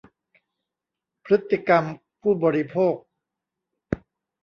[1.25, 1.83] พฤติกรรม
[2.21, 2.95] ผู้บริโภค